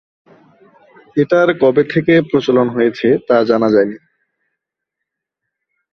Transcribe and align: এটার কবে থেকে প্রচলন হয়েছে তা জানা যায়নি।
এটার 1.17 1.49
কবে 1.61 1.83
থেকে 1.93 2.13
প্রচলন 2.29 2.67
হয়েছে 2.69 3.07
তা 3.27 3.35
জানা 3.43 3.67
যায়নি। 3.69 3.97